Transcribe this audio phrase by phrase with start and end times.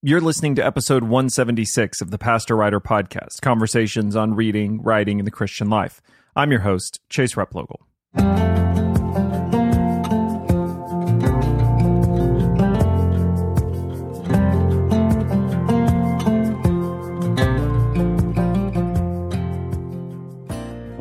[0.00, 5.26] You're listening to episode 176 of the Pastor Writer Podcast Conversations on Reading, Writing, and
[5.26, 6.00] the Christian Life.
[6.36, 7.80] I'm your host, Chase Replogle.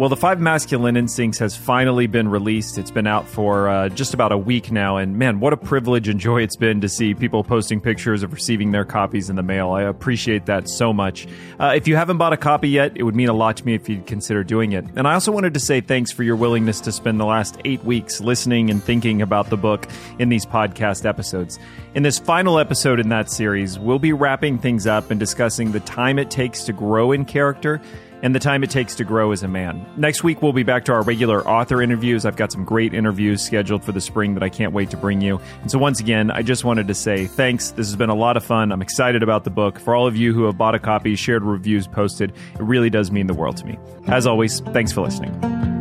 [0.07, 2.77] Well, the Five Masculine Instincts has finally been released.
[2.77, 6.07] It's been out for uh, just about a week now, and man, what a privilege
[6.07, 9.43] and joy it's been to see people posting pictures of receiving their copies in the
[9.43, 9.71] mail.
[9.71, 11.27] I appreciate that so much.
[11.59, 13.73] Uh, if you haven't bought a copy yet, it would mean a lot to me
[13.73, 14.85] if you'd consider doing it.
[14.95, 17.83] And I also wanted to say thanks for your willingness to spend the last eight
[17.83, 19.89] weeks listening and thinking about the book
[20.19, 21.59] in these podcast episodes.
[21.95, 25.81] In this final episode in that series, we'll be wrapping things up and discussing the
[25.81, 27.81] time it takes to grow in character
[28.21, 29.85] and the time it takes to grow as a man.
[29.97, 32.25] Next week, we'll be back to our regular author interviews.
[32.25, 35.21] I've got some great interviews scheduled for the spring that I can't wait to bring
[35.21, 35.39] you.
[35.61, 37.71] And so, once again, I just wanted to say thanks.
[37.71, 38.71] This has been a lot of fun.
[38.71, 39.79] I'm excited about the book.
[39.79, 43.11] For all of you who have bought a copy, shared reviews, posted, it really does
[43.11, 43.77] mean the world to me.
[44.07, 45.76] As always, thanks for listening.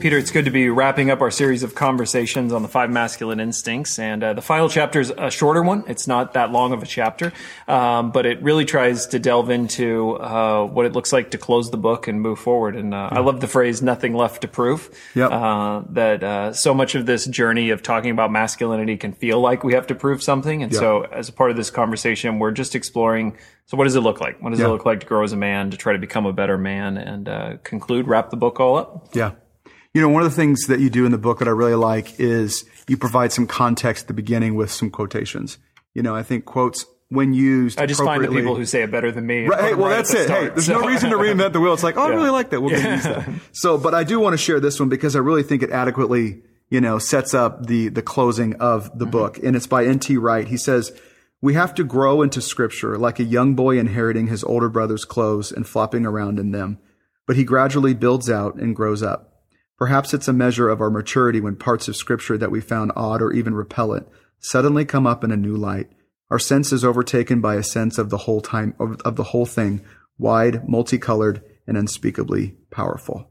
[0.00, 3.40] Peter, it's good to be wrapping up our series of conversations on the five masculine
[3.40, 3.98] instincts.
[3.98, 5.82] And uh, the final chapter is a shorter one.
[5.88, 7.32] It's not that long of a chapter,
[7.66, 11.72] um, but it really tries to delve into uh, what it looks like to close
[11.72, 12.76] the book and move forward.
[12.76, 15.30] And uh, I love the phrase "nothing left to prove." Yep.
[15.32, 19.64] Uh, that uh, so much of this journey of talking about masculinity can feel like
[19.64, 20.62] we have to prove something.
[20.62, 20.78] And Yep.
[20.80, 23.36] so, as a part of this conversation, we're just exploring.
[23.66, 24.40] So, what does it look like?
[24.40, 26.32] What does it look like to grow as a man, to try to become a
[26.32, 29.08] better man, and uh, conclude, wrap the book all up?
[29.12, 29.32] Yeah.
[29.94, 31.74] You know, one of the things that you do in the book that I really
[31.74, 35.58] like is you provide some context at the beginning with some quotations.
[35.94, 37.80] You know, I think quotes when used.
[37.80, 39.46] I just find the people who say it better than me.
[39.46, 40.28] Right, hey, well, right that's it.
[40.28, 41.72] Hey, there's so- no reason to reinvent the wheel.
[41.72, 42.60] It's like, oh, I really like that.
[42.60, 43.28] Going to use that.
[43.52, 46.42] So, but I do want to share this one because I really think it adequately,
[46.70, 48.98] you know, sets up the the closing of Mm-hmm.
[48.98, 50.16] the book, and it's by N.T.
[50.18, 50.46] Wright.
[50.48, 50.92] He says.
[51.40, 55.52] We have to grow into scripture like a young boy inheriting his older brother's clothes
[55.52, 56.78] and flopping around in them.
[57.28, 59.27] But he gradually builds out and grows up.
[59.78, 63.22] Perhaps it's a measure of our maturity when parts of scripture that we found odd
[63.22, 64.08] or even repellent
[64.40, 65.88] suddenly come up in a new light.
[66.30, 69.46] Our sense is overtaken by a sense of the whole time of, of the whole
[69.46, 69.80] thing,
[70.18, 73.30] wide, multicolored, and unspeakably powerful.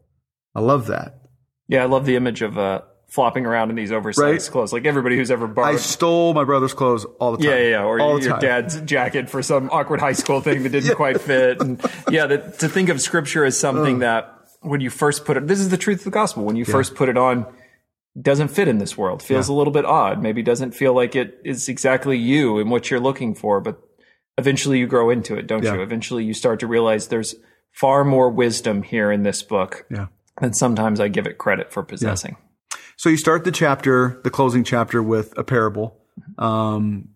[0.56, 1.20] I love that.
[1.68, 4.52] Yeah, I love the image of uh, flopping around in these oversized Right.
[4.52, 4.72] clothes.
[4.74, 5.76] Like everybody who's ever borrowed.
[5.76, 7.48] I stole my brother's clothes all the time.
[7.54, 10.64] yeah, yeah, yeah, or all the your dad's jacket for some awkward high school thing
[10.64, 11.62] that didn't quite fit.
[11.62, 15.48] And yeah, that, to think of scripture as something that when you first put it,
[15.48, 16.44] this is the truth of the gospel.
[16.44, 17.46] When you first put it on,
[18.20, 19.22] doesn't fit in this world.
[19.22, 20.22] Feels a little bit odd.
[20.22, 23.62] Maybe doesn't feel like it is exactly you and what you're looking for.
[23.62, 23.80] But
[24.38, 25.76] eventually you grow into it, don't Yeah.
[25.76, 25.82] you?
[25.82, 27.36] Eventually you start to realize there's
[27.72, 30.08] far more wisdom here in this book Yeah.
[30.42, 32.38] than sometimes I give it credit for possessing.
[32.96, 35.98] So you start the chapter, the closing chapter, with a parable.
[36.40, 37.10] Um,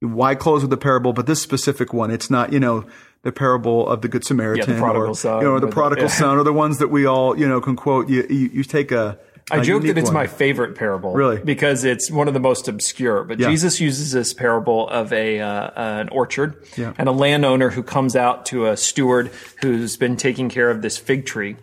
[0.00, 1.12] why close with a parable?
[1.12, 2.86] But this specific one, it's not, you know,
[3.28, 5.80] the parable of the Good Samaritan prodigal or, son you know, or the with the-
[5.80, 6.10] prodigal yeah.
[6.22, 8.08] son or the ones that we all, you know, can quote.
[8.08, 9.18] You, you, you take a,
[9.50, 10.14] I a joke that it's one.
[10.14, 11.38] my favorite parable, Really?
[11.40, 13.24] because it's one of the most obscure.
[13.24, 13.48] But Yeah.
[13.50, 16.92] Jesus uses this parable of a uh, an orchard Yeah.
[16.98, 19.30] and a landowner who comes out to a steward
[19.62, 21.56] who's been taking care of this fig tree,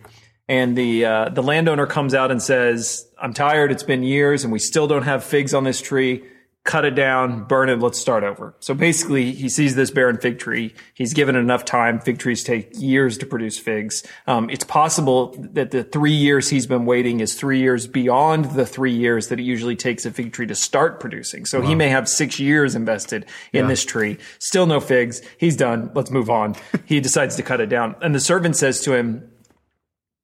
[0.48, 3.70] and the uh, the landowner comes out and says, "I'm tired.
[3.72, 6.24] It's been years, and we still don't have figs on this tree."
[6.66, 8.56] Cut it down, burn it, let's start over.
[8.58, 10.74] So basically, he sees this barren fig tree.
[10.94, 12.00] He's given it enough time.
[12.00, 14.04] Fig trees take years to produce figs.
[14.26, 18.66] Um, it's possible that the three years he's been waiting is three years beyond the
[18.66, 21.46] three years that it usually takes a fig tree to start producing.
[21.46, 24.18] So he may have six years invested in this tree.
[24.40, 25.22] Still no figs.
[25.38, 25.92] He's done.
[25.94, 26.56] Let's move on.
[26.84, 27.94] he decides to cut it down.
[28.02, 29.30] And the servant says to him,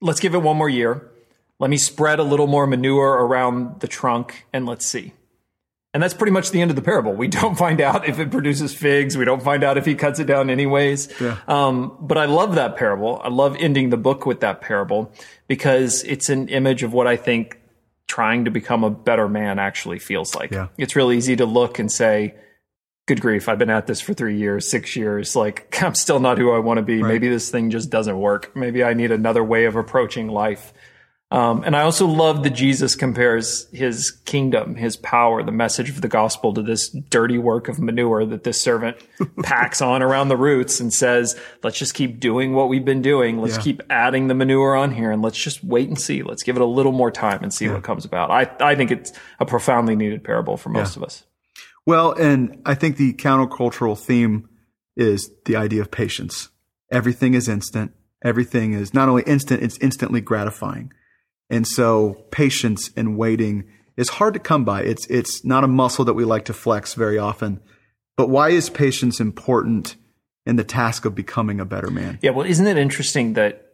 [0.00, 1.08] let's give it one more year.
[1.60, 5.12] Let me spread a little more manure around the trunk and let's see.
[5.94, 7.12] And that's pretty much the end of the parable.
[7.12, 9.16] We don't find out if it produces figs.
[9.16, 11.08] We don't find out if he cuts it down anyways.
[11.20, 11.38] Yeah.
[11.46, 13.20] Um, but I love that parable.
[13.22, 15.12] I love ending the book with that parable
[15.48, 17.58] because it's an image of what I think
[18.06, 20.50] trying to become a better man actually feels like.
[20.50, 20.68] Yeah.
[20.76, 22.34] It's real easy to look and say,
[23.06, 25.34] good grief, I've been at this for three years, six years.
[25.36, 27.02] Like, I'm still not who I want to be.
[27.02, 28.54] Maybe this thing just doesn't work.
[28.54, 30.72] Maybe I need another way of approaching life.
[31.32, 36.02] Um, and I also love that Jesus compares his kingdom, his power, the message of
[36.02, 38.98] the gospel to this dirty work of manure that this servant
[39.42, 43.40] packs on around the roots and says, let's just keep doing what we've been doing.
[43.40, 43.62] Let's Yeah.
[43.62, 46.22] keep adding the manure on here and let's just wait and see.
[46.22, 48.30] Let's give it a little more time and see what comes about.
[48.30, 51.24] I, I think it's a profoundly needed parable for most of us.
[51.86, 54.50] Well, and I think the countercultural theme
[54.98, 56.50] is the idea of patience.
[56.90, 57.92] Everything is instant.
[58.22, 60.92] Everything is not only instant, it's instantly gratifying.
[61.52, 63.64] And so patience and waiting
[63.96, 64.82] is hard to come by.
[64.82, 67.60] It's it's not a muscle that we like to flex very often.
[68.16, 69.96] But why is patience important
[70.46, 72.18] in the task of becoming a better man?
[72.22, 73.68] Yeah, well, isn't it interesting that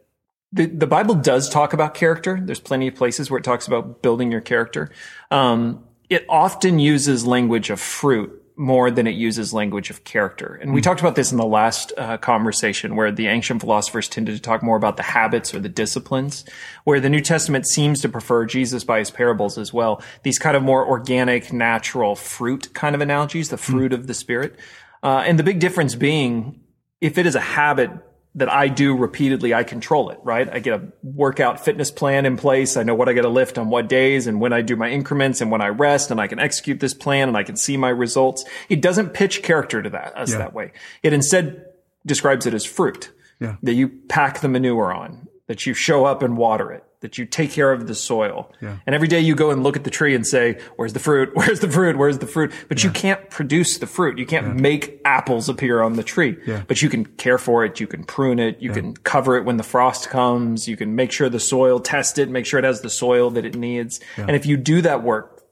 [0.51, 2.39] the, the Bible does talk about character.
[2.41, 4.89] There's plenty of places where it talks about building your character.
[5.31, 10.59] Um, it often uses language of fruit more than it uses language of character.
[10.61, 10.83] And we mm.
[10.83, 14.61] talked about this in the last uh, conversation where the ancient philosophers tended to talk
[14.61, 16.43] more about the habits or the disciplines,
[16.83, 20.03] where the New Testament seems to prefer Jesus by his parables as well.
[20.23, 23.95] These kind of more organic, natural fruit kind of analogies, the fruit mm.
[23.95, 24.59] of the spirit.
[25.01, 26.59] Uh, and the big difference being,
[26.99, 27.91] if it is a habit
[28.35, 30.47] that I do repeatedly, I control it, right?
[30.47, 32.77] I get a workout fitness plan in place.
[32.77, 34.89] I know what I got to lift on what days and when I do my
[34.89, 37.75] increments and when I rest and I can execute this plan and I can see
[37.75, 38.45] my results.
[38.69, 40.37] It doesn't pitch character to that us yeah.
[40.39, 40.73] that way.
[41.01, 41.65] It instead
[42.05, 43.55] describes it as fruit yeah.
[43.63, 47.25] that you pack the manure on, that you show up and water it, that you
[47.25, 48.51] take care of the soil.
[48.61, 48.77] Yeah.
[48.85, 51.31] And every day you go and look at the tree and say, where's the fruit?
[51.33, 51.97] Where's the fruit?
[51.97, 52.51] Where's the fruit?
[52.67, 52.87] But yeah.
[52.87, 54.17] you can't produce the fruit.
[54.17, 54.53] You can't yeah.
[54.53, 56.37] make apples appear on the tree,
[56.67, 57.79] but you can care for it.
[57.79, 58.61] You can prune it.
[58.61, 60.67] You can cover it when the frost comes.
[60.67, 63.45] You can make sure the soil, test it, make sure it has the soil that
[63.45, 63.99] it needs.
[64.17, 65.43] And if you do that work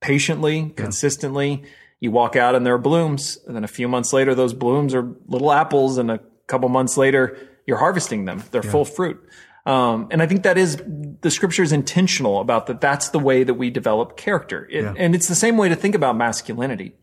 [0.00, 1.64] patiently, consistently,
[2.00, 3.38] you walk out and there are blooms.
[3.46, 5.98] And then a few months later, those blooms are little apples.
[5.98, 8.42] And a couple months later, you're harvesting them.
[8.50, 9.22] They're full fruit.
[9.66, 10.82] Um, and I think that is
[11.20, 12.80] the scripture is intentional about that.
[12.80, 14.68] That's the way that we develop character.
[14.70, 14.94] It, yeah.
[14.96, 16.94] And it's the same way to think about masculinity.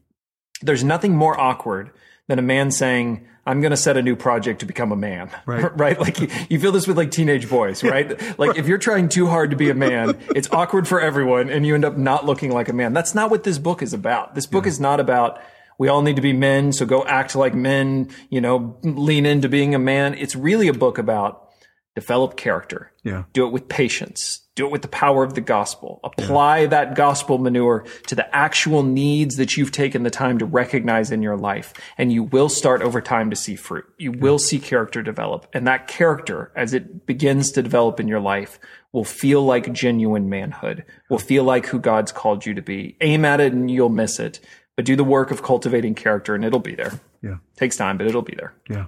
[0.61, 1.91] There's nothing more awkward
[2.27, 5.31] than a man saying, I'm going to set a new project to become a man.
[5.47, 5.75] Right.
[5.79, 5.99] right?
[5.99, 8.39] Like you, you, feel this with like teenage boys, right?
[8.39, 11.65] like if you're trying too hard to be a man, it's awkward for everyone and
[11.65, 12.93] you end up not looking like a man.
[12.93, 14.35] That's not what this book is about.
[14.35, 14.69] This book yeah.
[14.69, 15.41] is not about
[15.79, 19.49] we all need to be men, so go act like men, you know, lean into
[19.49, 20.13] being a man.
[20.13, 21.50] It's really a book about
[21.95, 22.91] develop character.
[23.03, 23.23] Yeah.
[23.33, 24.41] Do it with patience.
[24.55, 25.99] Do it with the power of the gospel.
[26.03, 26.67] Apply yeah.
[26.67, 31.21] that gospel manure to the actual needs that you've taken the time to recognize in
[31.21, 31.73] your life.
[31.97, 33.85] And you will start over time to see fruit.
[33.97, 35.47] You will see character develop.
[35.53, 38.59] And that character, as it begins to develop in your life,
[38.93, 42.97] will feel like genuine manhood, will feel like who God's called you to be.
[43.01, 44.39] Aim at it and you'll miss it.
[44.75, 46.99] But do the work of cultivating character and it'll be there.
[47.21, 47.37] Yeah.
[47.57, 48.53] Takes time, but it'll be there.
[48.69, 48.85] Yeah.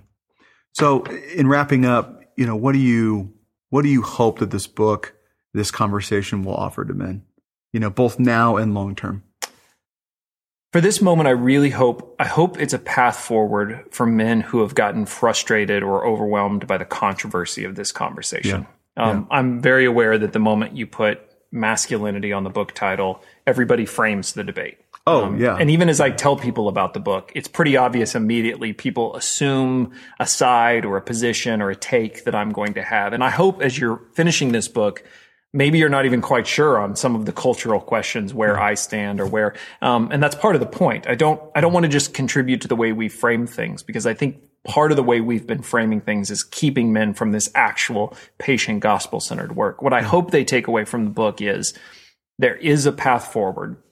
[0.73, 3.33] So in wrapping up, you know, what do you
[3.69, 5.15] what do you hope that this book,
[5.53, 7.23] this conversation will offer to men?
[7.71, 9.23] You know, both now and long term.
[10.71, 14.61] For this moment, I really hope I hope it's a path forward for men who
[14.61, 18.65] have gotten frustrated or overwhelmed by the controversy of this conversation.
[18.97, 19.03] Yeah.
[19.03, 19.37] Um, yeah.
[19.37, 21.21] I'm very aware that the moment you put
[21.51, 24.79] masculinity on the book title, everybody frames the debate.
[25.05, 25.57] Oh, um, yeah.
[25.57, 29.91] And even as I tell people about the book, it's pretty obvious immediately people assume
[30.19, 33.11] a side or a position or a take that I'm going to have.
[33.11, 35.03] And I hope as you're finishing this book,
[35.51, 39.19] maybe you're not even quite sure on some of the cultural questions where I stand
[39.19, 41.05] or where, um, and that's part of the point.
[41.05, 44.05] I don't, I don't want to just contribute to the way we frame things because
[44.05, 47.51] I think part of the way we've been framing things is keeping men from this
[47.53, 49.81] actual patient gospel centered work.
[49.81, 51.73] What I hope they take away from the book is
[52.39, 53.82] there is a path forward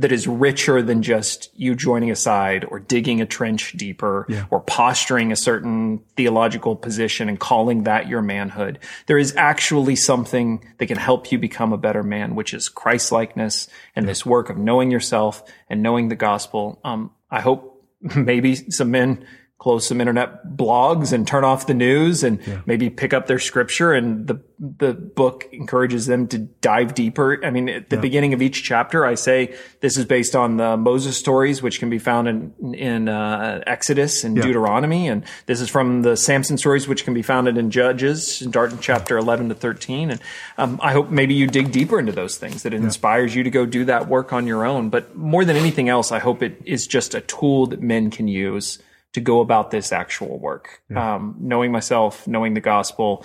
[0.00, 4.46] that is richer than just you joining a side or digging a trench deeper yeah.
[4.50, 8.78] or posturing a certain theological position and calling that your manhood.
[9.06, 13.12] There is actually something that can help you become a better man, which is Christ
[13.12, 14.10] likeness and yeah.
[14.10, 16.80] this work of knowing yourself and knowing the gospel.
[16.82, 17.84] Um, I hope
[18.16, 19.26] maybe some men
[19.60, 22.62] close some internet blogs and turn off the news and yeah.
[22.64, 27.42] maybe pick up their scripture and the the book encourages them to dive deeper.
[27.44, 28.02] I mean, at the yeah.
[28.02, 31.88] beginning of each chapter, I say this is based on the Moses stories, which can
[31.88, 34.42] be found in in uh, Exodus and yeah.
[34.42, 38.52] Deuteronomy, and this is from the Samson stories, which can be found in Judges, in
[38.80, 40.10] chapter eleven to thirteen.
[40.10, 40.20] And
[40.58, 43.50] um, I hope maybe you dig deeper into those things that it inspires you to
[43.50, 44.90] go do that work on your own.
[44.90, 48.26] But more than anything else, I hope it is just a tool that men can
[48.26, 48.78] use
[49.12, 50.82] to go about this actual work.
[50.88, 51.16] Yeah.
[51.16, 53.24] Um, knowing myself, knowing the gospel,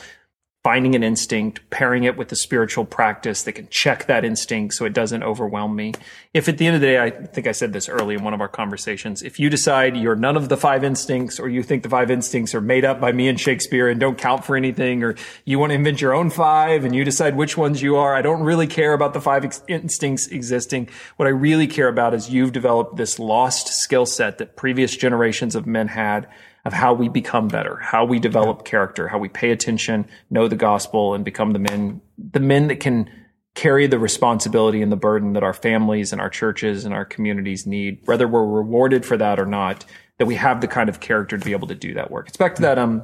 [0.65, 4.83] finding an instinct, pairing it with a spiritual practice that can check that instinct so
[4.83, 5.93] it doesn't overwhelm me.
[6.33, 8.33] If at the end of the day, I think I said this early in one
[8.33, 11.83] of our conversations, if you decide you're none of the five instincts or you think
[11.83, 15.03] the five instincts are made up by me and Shakespeare and don't count for anything,
[15.03, 15.13] or
[15.45, 18.23] you want to invent your own five and you decide which ones you are, I
[18.23, 20.89] don't really care about the five ex- instincts existing.
[21.17, 25.53] What I really care about is you've developed this lost skill set that previous generations
[25.53, 26.27] of men had
[26.65, 28.71] of how we become better, how we develop yeah.
[28.71, 32.79] character, how we pay attention, know the gospel, and become the men, the men that
[32.79, 33.09] can
[33.53, 37.65] carry the responsibility and the burden that our families and our churches and our communities
[37.65, 39.85] need, whether we're rewarded for that or not,
[40.17, 42.27] that we have the kind of character to be able to do that work.
[42.27, 43.03] It's back to that, um,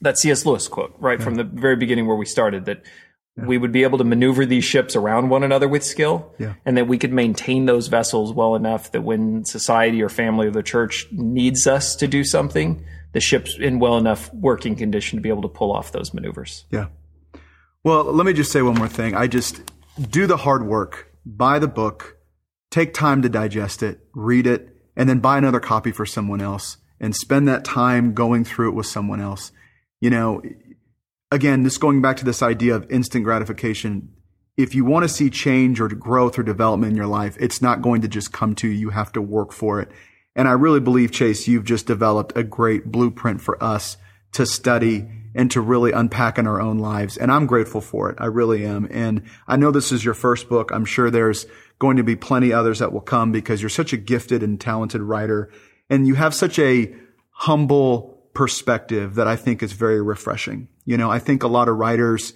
[0.00, 0.44] that C.S.
[0.46, 1.18] Lewis quote, right?
[1.18, 1.24] Yeah.
[1.24, 2.82] From the very beginning where we started that
[3.36, 6.54] we would be able to maneuver these ships around one another with skill, Yeah.
[6.64, 10.52] and that we could maintain those vessels well enough that when society or family or
[10.52, 12.84] the church needs us to do something,
[13.14, 16.66] the ship's in well enough working condition to be able to pull off those maneuvers.
[16.70, 16.88] Yeah.
[17.84, 19.14] Well, let me just say one more thing.
[19.14, 19.62] I just
[20.10, 22.18] do the hard work, buy the book,
[22.70, 26.78] take time to digest it, read it, and then buy another copy for someone else
[27.00, 29.52] and spend that time going through it with someone else.
[30.00, 30.42] You know,
[31.30, 34.12] again, this going back to this idea of instant gratification.
[34.56, 37.82] If you want to see change or growth or development in your life, it's not
[37.82, 38.74] going to just come to you.
[38.74, 39.90] You have to work for it.
[40.36, 43.96] And I really believe, Chase, you've just developed a great blueprint for us
[44.32, 47.16] to study and to really unpack in our own lives.
[47.16, 48.16] And I'm grateful for it.
[48.18, 48.88] I really am.
[48.90, 50.70] And I know this is your first book.
[50.72, 51.46] I'm sure there's
[51.78, 55.02] going to be plenty others that will come because you're such a gifted and talented
[55.02, 55.50] writer
[55.90, 56.94] and you have such a
[57.30, 60.68] humble perspective that I think is very refreshing.
[60.84, 62.32] You know, I think a lot of writers,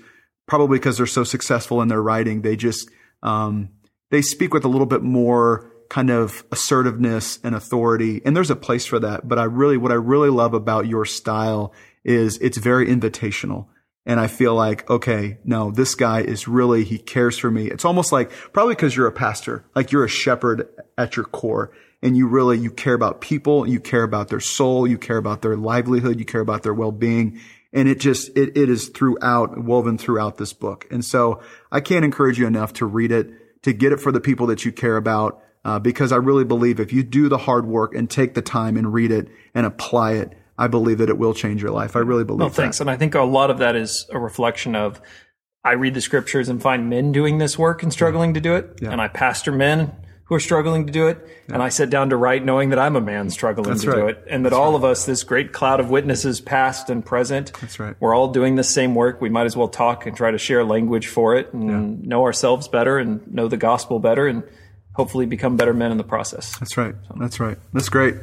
[0.47, 2.88] probably because they're so successful in their writing, they just,
[3.23, 3.71] um,
[4.11, 8.21] they speak with a little bit more kind of assertiveness and authority.
[8.25, 9.26] And there's a place for that.
[9.26, 11.73] But I really, what I really love about your style
[12.04, 13.66] is it's very invitational.
[14.04, 17.66] And I feel like, okay, no, this guy is really, he cares for me.
[17.66, 20.66] It's almost like, probably because you're a pastor, like you're a shepherd
[20.97, 24.87] at your core and you really, you care about people, you care about their soul,
[24.87, 27.38] you care about their livelihood, you care about their well-being.
[27.71, 30.87] And it just, it, it is throughout, woven throughout this book.
[30.90, 34.21] And so I can't encourage you enough to read it, to get it for the
[34.21, 35.42] people that you care about.
[35.68, 38.78] Uh, because I really believe if you do the hard work and take the time
[38.78, 41.94] and read it and apply it, I believe that it will change your life.
[41.94, 42.78] I really believe Well, thanks.
[42.78, 42.84] that.
[42.84, 44.98] And I think a lot of that is a reflection of
[45.62, 48.78] I read the scriptures and find men doing this work and struggling to do it.
[48.80, 48.92] Yeah.
[48.92, 49.92] And I pastor men
[50.25, 51.18] who are struggling to do it.
[51.48, 54.06] And I sit down to write knowing that I'm a man struggling That's to do
[54.06, 54.25] it.
[54.26, 57.94] And that all of us, this great cloud of witnesses, past and present, That's right.
[58.00, 59.20] we're all doing the same work.
[59.20, 62.68] We might as well talk and try to share language for it and know ourselves
[62.68, 64.44] better and know the gospel better and
[64.95, 66.59] hopefully become better men in the process.
[66.59, 66.95] That's right.
[67.16, 67.59] That's right.
[67.73, 68.14] That's great.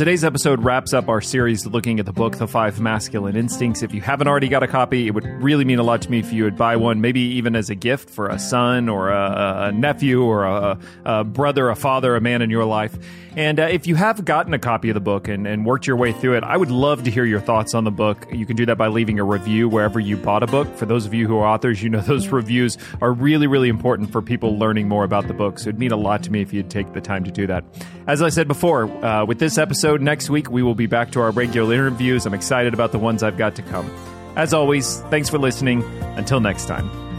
[0.00, 3.82] Today's episode wraps up our series looking at the book, The Five Masculine Instincts.
[3.82, 6.20] If you haven't already got a copy, it would really mean a lot to me
[6.20, 9.66] if you would buy one, maybe even as a gift for a son or a,
[9.66, 12.96] a nephew or a, a brother, a father, a man in your life.
[13.36, 15.96] And uh, if you have gotten a copy of the book and, and worked your
[15.96, 18.26] way through it, I would love to hear your thoughts on the book.
[18.32, 20.74] You can do that by leaving a review wherever you bought a book.
[20.76, 24.10] For those of you who are authors, you know those reviews are really, really important
[24.10, 25.58] for people learning more about the book.
[25.58, 27.64] So it'd mean a lot to me if you'd take the time to do that.
[28.06, 29.58] As I said before, uh, with this
[29.90, 32.24] episode next week, we will be back to our regular interviews.
[32.24, 33.90] I'm excited about the ones I've got to come.
[34.36, 35.82] As always, thanks for listening.
[36.16, 37.09] Until next time.